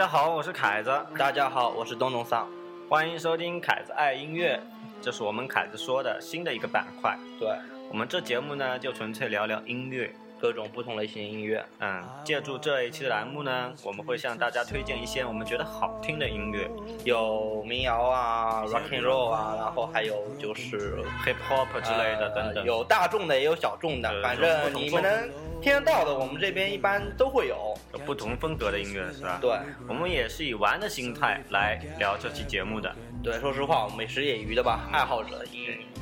[0.00, 2.48] 家好，我是凯子，大家好，我是东东桑。
[2.88, 4.58] 欢迎收听凯子爱音乐，
[5.02, 7.14] 这是我们凯子说的新的一个板块。
[7.38, 7.50] 对，
[7.90, 10.10] 我们这节目呢，就纯粹聊聊音乐。
[10.40, 16.66] 各种不同类型的音乐，嗯，借助这一期的栏目呢，我们会向大家推荐一些我们觉得好听的音乐，
[17.04, 29.38] 有民谣啊，rock and roll 啊，然后还有就是 hip hop 之类的等等，有大众的也有小众的，反正你们能听得到的，我们这边一般都会有，有不同风格的音乐是吧？
[29.40, 29.50] 对，
[29.86, 32.94] 我们也是以玩的心态来聊这期节目的。
[33.22, 35.44] 对，说实话，我们是业余的吧，爱好者，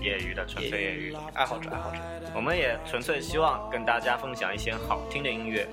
[0.00, 1.98] 业余的，纯粹业余，爱好者，爱好者。
[2.34, 5.66] 我们也纯粹希望跟大家分享一些好听的音乐。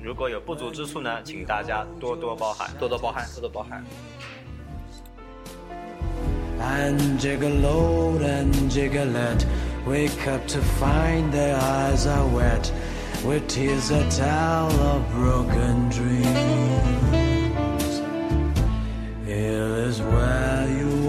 [0.00, 3.84] 如果有不足之处呢，请大家多多包涵，多多包涵，多多包涵。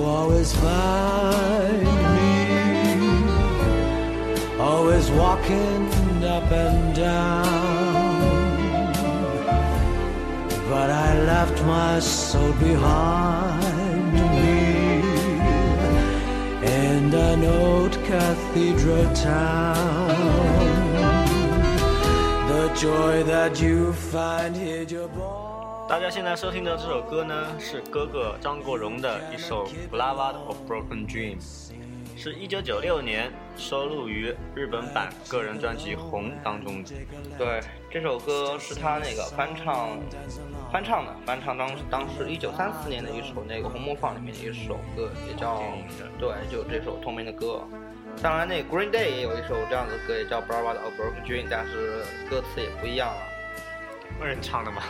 [0.05, 1.83] Always find
[2.15, 2.35] me.
[4.59, 7.45] Always walking up and down.
[10.69, 15.03] But i left my soul behind me.
[16.63, 20.64] In an old cathedral town
[25.87, 31.39] 大家现在收听的这首歌呢，是哥哥张国荣的一首《Ballad of Broken Dreams》，
[32.17, 36.89] 是一九九六年收录于日本版个人专辑《红》当中的。
[37.37, 39.97] 对，这首歌是他那个翻唱，
[40.69, 45.63] 翻唱的，翻唱当当时一九三四年的一首那个《红磨坊》里面的一首歌，也叫
[46.19, 47.61] 对，就这首同名的歌。
[48.21, 53.21] 当然，那 Green Day 也有一首这样的歌，也叫《Ballad of Broken Dreams》，但是歌词也不一样了。
[54.19, 54.81] 没人唱的嘛，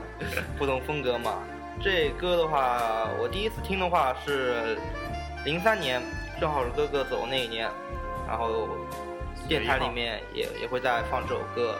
[0.58, 1.42] 不同风格嘛。
[1.82, 4.76] 这歌的话，我第一次听的话是
[5.44, 6.02] 零三年，
[6.40, 7.68] 正好是哥哥走那一年，
[8.28, 8.68] 然后
[9.48, 11.78] 电台里面也也会在放这首歌。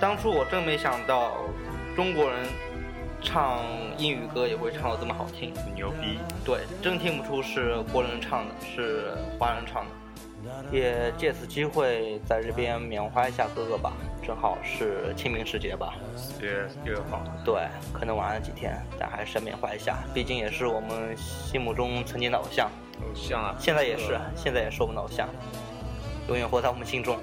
[0.00, 1.44] 当初我真没想到
[1.94, 2.46] 中国人
[3.20, 3.60] 唱
[3.98, 6.18] 英语歌也会唱的这么好听，牛逼！
[6.44, 9.90] 对，真听不出是国人唱的，是华人唱的。
[10.72, 13.92] 也借此机会在这边缅怀一下哥哥吧，
[14.22, 17.22] 正好是清明时节吧，四月六号。
[17.44, 22.70] 对，可能晚了几天，但还是缅怀一下，毕竟也是我们心目中曾经的偶像。
[23.00, 23.54] 偶像啊！
[23.58, 25.28] 现在也是，现在也是我们的偶像，
[26.28, 27.18] 永远活在我们心中。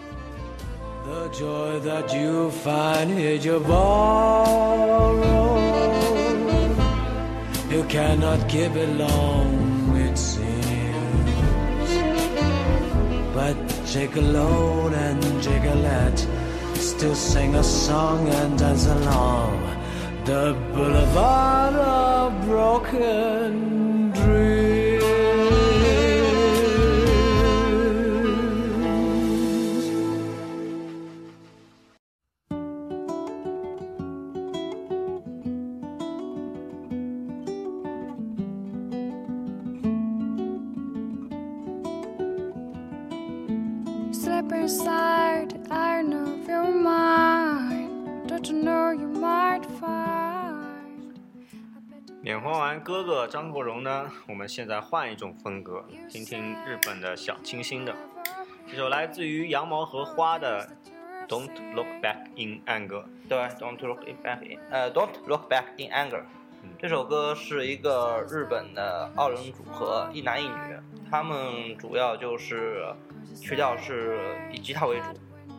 [13.41, 13.57] But
[13.91, 16.27] Gigolo and Gigolette
[16.75, 19.57] still sing a song and dance along.
[20.25, 24.10] The boulevard of broken
[54.31, 57.93] 我们现在换一种风格，听听日本的小清新的。
[58.65, 60.65] 这首来自于羊毛和花的
[61.27, 63.03] 《Don't Look Back in Anger》。
[63.27, 66.21] 对，《Don't Look Back in》呃，《Don't Look Back in Anger》。
[66.79, 70.53] 这首歌是一个日本的二人组合，一男一女，
[71.09, 72.85] 他们主要就是
[73.35, 74.17] 曲调是
[74.53, 75.07] 以吉他为主，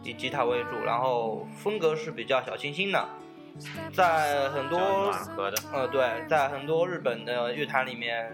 [0.03, 3.07] 以吉他为主，然后风格是比较小清新的。
[3.93, 4.79] 在很多
[5.75, 8.33] 呃对，在很多日本的乐坛里面，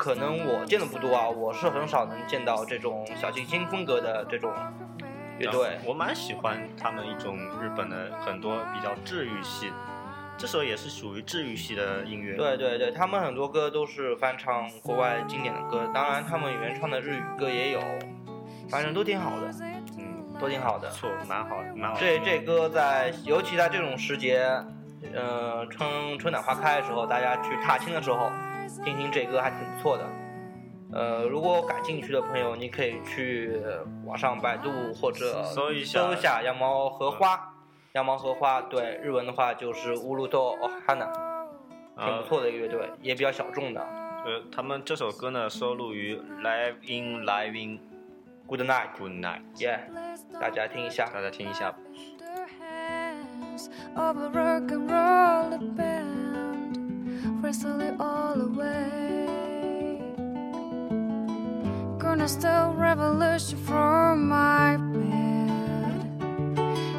[0.00, 4.50] 可能我见的不多啊，我是很少能见到这种小清新风格的这种
[5.38, 5.78] 乐队。
[5.84, 9.70] 我蛮喜欢他们一种日本的很多比较治愈系，
[10.38, 12.34] 这首也是属于治愈系的音乐。
[12.34, 17.80] 对对对，他们很多歌都是翻唱国外经典的歌，当然他们原创的日语歌也有，
[18.70, 19.50] 反正都挺好的。
[19.98, 22.00] 嗯都挺好的，错，蛮好，蛮好。
[22.00, 24.42] 这这歌在，尤其在这种时节，
[25.14, 28.32] 嗯，春春暖花开的时候，大家去踏青的时候，
[28.84, 30.06] 听听这歌还挺不错的。
[30.92, 33.60] 呃，如果感兴趣的朋友，你可以去
[34.04, 37.54] 网上百度或者搜一下，搜一下羊毛荷花，
[37.92, 41.06] 羊毛荷花，对，日文的话就是乌鲁多哦哈娜，
[42.04, 43.80] 挺不错的一个乐队，也比较小众的。
[43.80, 47.78] 呃，他们这首歌呢收录于 Live in Live in。
[48.46, 49.78] Good night，Good Night，Yeah，、
[50.40, 51.06] 大家听一下。
[51.06, 51.72] 大家听一下
[57.40, 59.98] wrestle it all away.
[61.98, 66.18] Gonna steal revolution from my bed.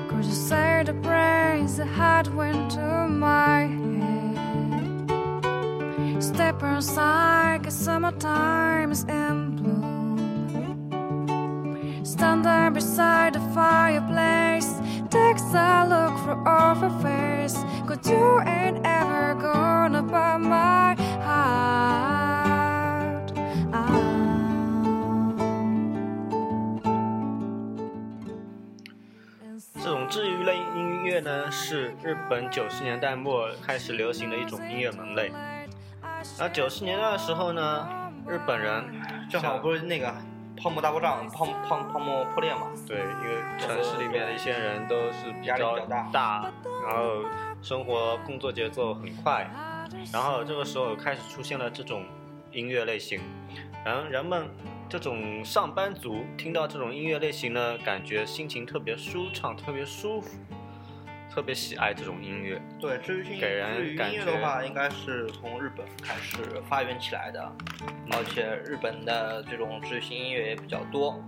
[0.10, 5.12] Gonna say the brains that had went to my head.
[6.24, 10.92] Step inside, cause summertime is in bloom.
[12.04, 14.74] Stand there beside the fireplace.
[15.12, 16.12] Takes a look
[16.48, 17.58] off her face.
[17.88, 18.40] Cause you
[19.36, 22.52] gonna buy my heart.
[23.74, 24.02] out.
[29.76, 35.32] 这种治愈类音乐呢，是日本九十年代末开始流行的一种音乐门类。
[36.40, 37.88] 而九十年代的时候呢，
[38.28, 38.84] 日本人
[39.30, 40.14] 正好不是那个
[40.62, 42.68] 泡沫大爆炸、泡泡泡沫破裂嘛？
[42.88, 46.52] 对，因为城市里面的一些人都是比较大大，
[46.88, 47.24] 然后
[47.64, 49.50] 生活工作节奏很快，
[50.14, 52.06] 然后这个时候开始出现了这种
[52.52, 53.20] 音乐类型，
[53.84, 54.48] 然后人们
[54.88, 60.38] 这种上班族听到这种音乐类型呢，感觉心情特别舒畅，特别舒服，
[61.34, 62.62] 特别喜爱这种音乐。
[62.80, 67.42] 对，至于音给人感觉音乐的话，应该是从日本开始发源起来的，
[68.12, 71.24] 而且日本的这种治愈系音乐也比较多。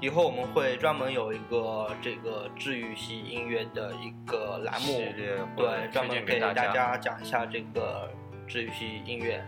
[0.00, 8.10] 以后我们会专门有一个这个治愈系音乐的一个栏目，对，会专门给大家讲一下这个
[8.46, 9.42] 治愈系音乐。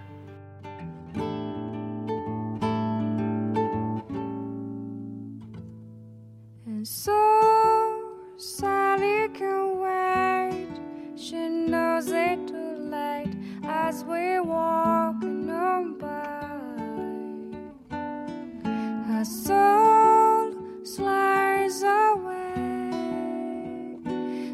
[14.07, 16.47] We walking on by.
[19.09, 20.55] Her soul
[20.85, 22.91] slides away,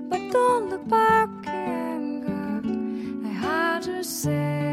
[0.08, 3.28] but don't look back in anger.
[3.28, 4.71] I had to say,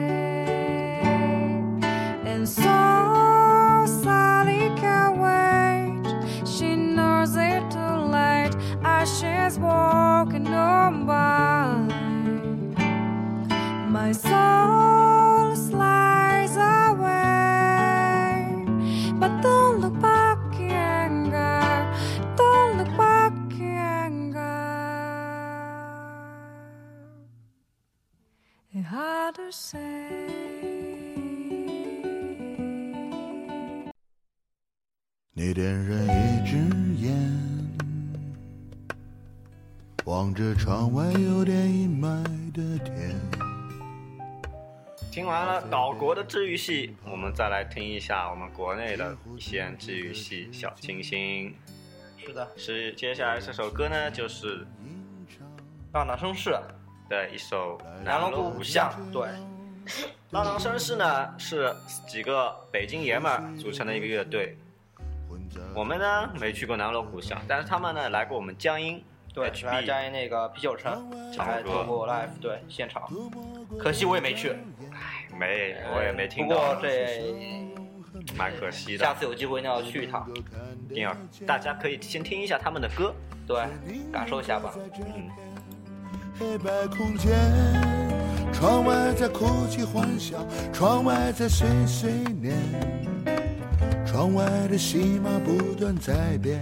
[35.42, 36.58] 你点燃一支
[36.98, 37.16] 烟，
[40.04, 42.22] 望着窗外有点阴霾
[42.52, 43.16] 的天。
[45.10, 51.56] 听完了岛国的治愈系，我们再来听一下我们国内的一些治愈系小清新。
[52.18, 54.68] 是的，是接下来这首歌呢，就是
[55.94, 56.50] 浪荡绅士，
[57.08, 59.30] 的一首《南锣锣鼓巷，对，
[60.32, 61.74] 浪荡绅士呢是
[62.06, 64.58] 几个北京爷们儿组成的一个乐队。
[65.74, 69.04] 我们呢没去过南锣鼓巷，但是他们呢来过我们江阴
[69.34, 73.04] 对，来 HB 嘉义那个啤酒城唱过来做过 live，对，现场，
[73.80, 74.50] 可惜我也没去，
[74.92, 77.36] 唉没，我也没听不过到，这
[78.36, 79.06] 蛮可惜的。
[79.06, 80.28] 下次有机会一定要去一趟，
[80.90, 81.16] 一定要，
[81.46, 83.14] 大家可以先听一下他们的歌。
[83.48, 83.64] 对，
[84.12, 84.74] 感受一下吧。
[84.76, 85.30] 嗯，
[86.38, 87.32] 黑白空间，
[88.52, 90.38] 窗外在哭泣欢笑，
[90.74, 92.56] 窗外在碎碎念，
[94.10, 96.60] 窗外的戏码不断在变，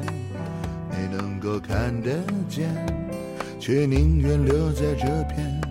[0.90, 2.70] 没能够看得见，
[3.58, 5.62] 却宁愿留在这片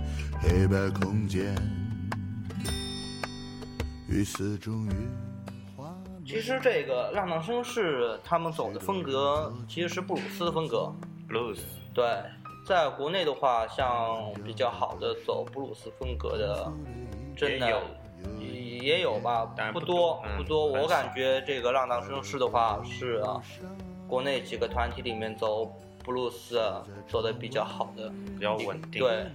[0.40, 1.54] 黑白空间。
[4.08, 4.90] 雨丝终于
[5.76, 10.90] 化其实这个浪荡绅士他们走的风格其实是布鲁斯风格
[11.28, 11.58] ，blues，
[11.92, 12.06] 对，
[12.66, 16.72] 在国内的话，像比较好的走布鲁斯风格的，
[17.36, 17.82] 真的
[18.38, 20.66] 也也有吧当然，不不多不多。
[20.66, 23.40] 我感觉这个浪荡绅士的话是啊，
[24.06, 25.64] 国内几个团体里面走
[26.04, 29.02] 布鲁斯啊走的比较好的，比较稳定。
[29.02, 29.26] 对，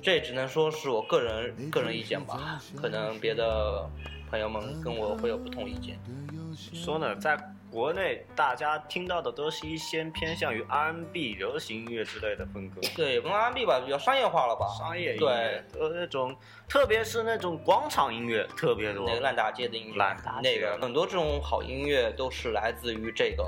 [0.00, 3.88] 这只能说是我个人个人意见吧，可能别的
[4.30, 5.98] 朋友们跟我会有不同意见。
[6.54, 7.36] 说呢，在
[7.76, 14.66] 国内大家听到的都是一些偏向于 R&B、流行音乐之类的风格，对，也不能 R&B 吧，比较商业化了吧？
[14.78, 16.34] 商业音乐，呃，那种，
[16.66, 19.16] 特别是那种广场音乐特别多那。
[19.16, 23.44] 个烂大街的音乐，烂大街那个很多这种好音乐都是来自于这个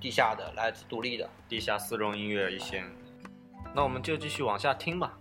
[0.00, 1.28] 地下的，来自独立的。
[1.46, 2.82] 地下丝绒音乐一些。
[3.74, 5.12] 那我们就继续往下听吧。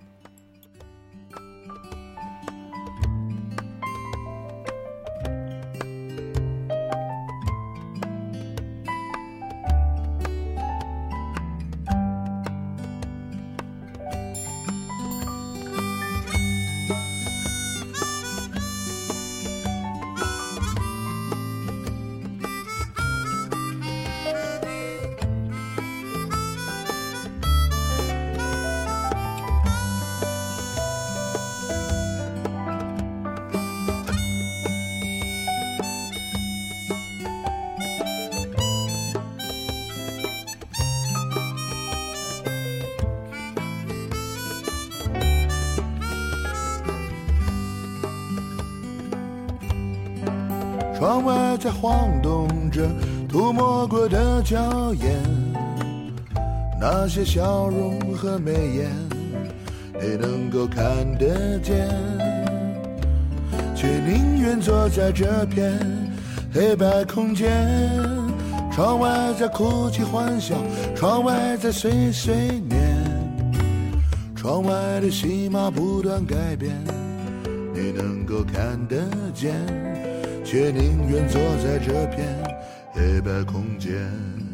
[51.09, 52.87] 窗外在晃动着
[53.27, 55.19] 涂抹过的娇艳，
[56.79, 58.91] 那些笑容和眉眼，
[59.99, 60.85] 你能够看
[61.17, 61.89] 得见，
[63.75, 65.79] 却宁愿坐在这片
[66.53, 67.67] 黑白空间。
[68.71, 70.53] 窗外在哭泣欢笑，
[70.95, 72.35] 窗外在碎碎
[72.69, 72.79] 念，
[74.35, 76.71] 窗外的戏码不断改变，
[77.73, 78.95] 你能够看得
[79.33, 79.55] 见，
[80.51, 82.25] 却宁愿坐在这片
[82.91, 84.48] 黑白空间。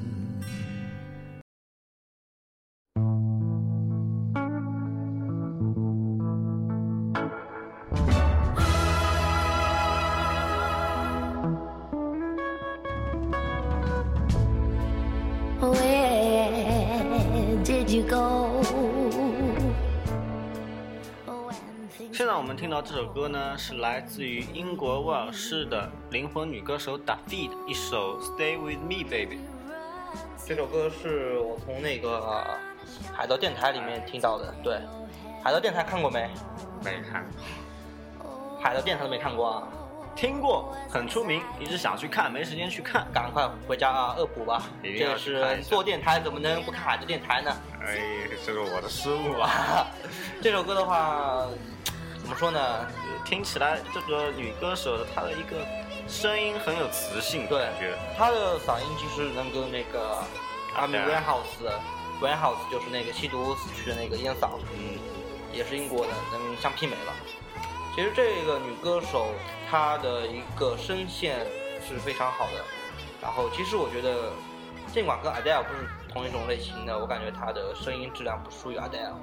[22.87, 29.37] 这首歌呢，是来自于英国威尔士的灵魂女歌手 David 一首《Stay with Me, Baby》。
[30.45, 32.45] 这首歌是我从那个
[33.11, 34.53] 海盗电台里面听到的。
[34.63, 34.79] 对，
[35.43, 36.29] 海盗电台看过没？
[36.83, 37.25] 没看，
[38.61, 39.67] 海盗电台都没看过啊？
[40.15, 43.07] 听过，很出名，一直想去看，没时间去看。
[43.11, 44.61] 赶快回家啊，恶补吧。
[44.83, 47.51] 这个是做电台怎么能不看海盗电台呢？
[47.81, 47.97] 哎，
[48.45, 49.87] 这个我的失误啊！
[50.39, 51.47] 这首歌的话，
[52.25, 52.59] 怎么说呢？
[53.23, 55.63] 听起来这个女歌手的她的一个
[56.07, 57.93] 声音很有磁性，对感觉。
[58.17, 60.23] 她的嗓音其实能跟那个
[60.75, 61.69] 阿米对啊 Winehouse
[62.19, 64.97] Winehouse 就是那个吸毒死去的那个烟嗓，嗯，
[65.53, 67.13] 也是英国的，能相媲美了。
[67.95, 69.27] 其实这个女歌手
[69.69, 71.45] 她的一个声线
[71.87, 72.65] 是非常好的，
[73.21, 74.31] 然后其实我觉得，
[74.91, 79.13] 尽管跟 Adele 不是同一种类型的，我感觉她的声音质量不输于 Adele。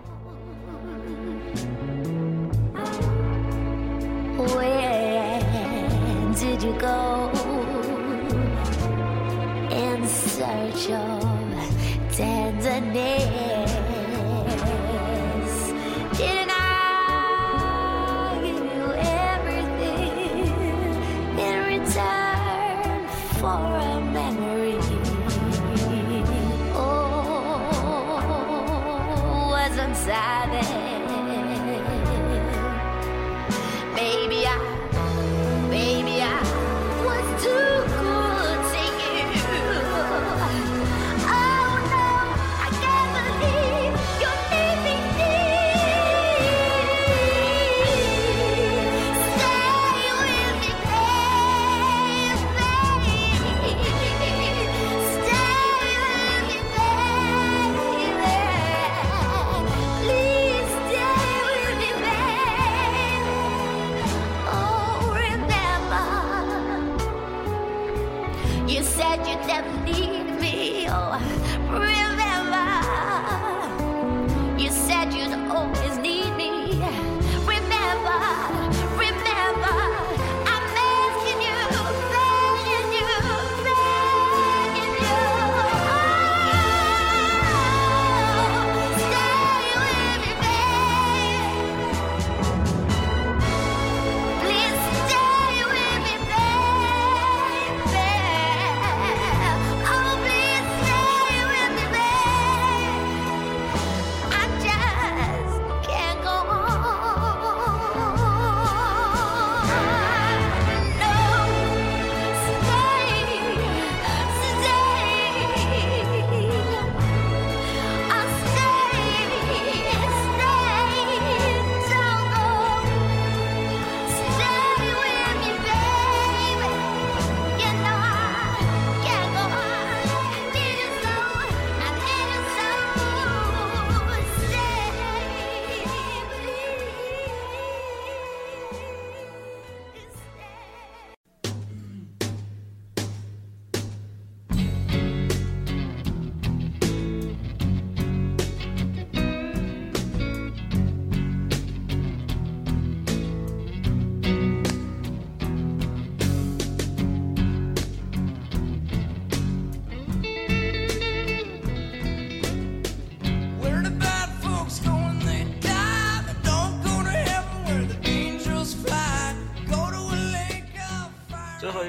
[4.51, 5.41] Where
[6.35, 7.31] did you go
[9.71, 11.42] in search of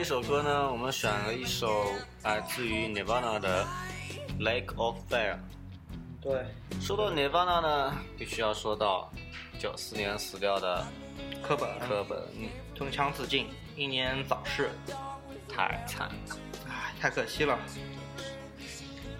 [0.03, 1.85] 一首歌呢，我们选了一首
[2.23, 3.65] 来自于 Nirvana 的
[4.37, 5.35] 《Lake of Fire》。
[6.21, 6.45] 对，
[6.81, 9.09] 说到 Nirvana 呢，必须要说到
[9.57, 10.85] 九四年死掉的
[11.41, 12.19] 科本科本。
[12.37, 14.71] 嗯吞枪自尽，英年早逝。
[15.47, 16.37] 太惨了。
[16.67, 17.57] 唉，太可惜了。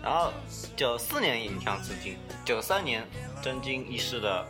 [0.03, 0.33] 然后
[0.75, 3.07] 九四年引枪自尽，九三年
[3.41, 4.45] 震惊一世的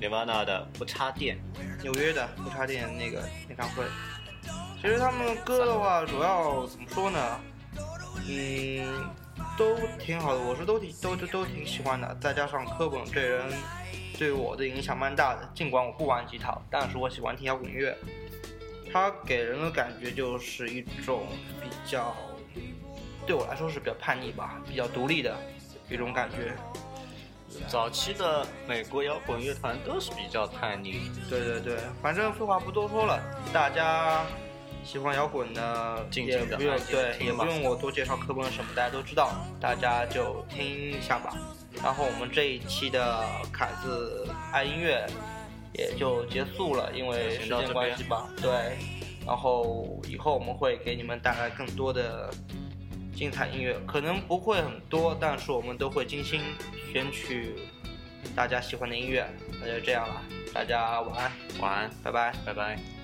[0.00, 1.36] Nirvana 的不插电，
[1.82, 3.84] 纽约的不插电那个演唱会，
[4.82, 7.40] 其实他们歌的话，主要怎么说呢？
[8.28, 9.08] 嗯，
[9.56, 12.12] 都挺好的，我是都挺都都都挺喜欢的。
[12.20, 13.48] 再加上科本这人
[14.18, 17.96] 对我的影响蛮大的，尽管我不玩吉他，但是我喜欢听摇滚乐。
[18.92, 21.28] 他给人的感觉就是一种
[21.60, 22.12] 比较，
[23.24, 25.32] 对我来说是比较叛逆吧，比较独立的
[25.88, 26.54] 一种感觉。
[27.68, 33.22] 早期的美国摇滚乐团都是比较叛逆，对对对，反正废话不多说了，
[33.52, 34.24] 大家
[34.84, 41.34] 喜欢摇滚的也静静地不用对，也不用我多介绍科本什么，大家都知道，大家就听一下吧。
[41.82, 45.06] 然后我们这一期的凯子爱音乐
[45.72, 48.28] 也就结束了，因为时间关系吧。
[48.40, 48.76] 对，
[49.26, 52.30] 然后以后我们会给你们带来更多的
[53.14, 56.42] 精彩音乐，可能不会很多，但是我们都会精心
[56.92, 57.54] 选取
[58.36, 59.26] 大家喜欢的音乐。
[59.60, 62.34] 那就这样了，大家晚安，晚安，拜拜。
[62.44, 63.01] 拜拜。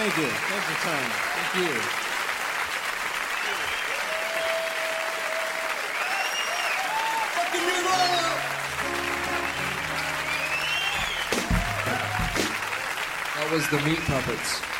[0.00, 0.24] Thank you.
[0.24, 1.10] Thanks for time.
[1.36, 1.74] Thank you.
[13.36, 14.79] That was the Meat Puppets.